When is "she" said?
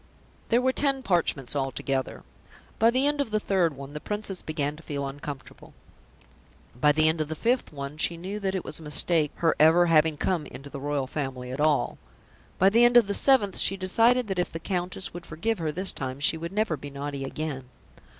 7.99-8.17, 13.59-13.77, 16.19-16.35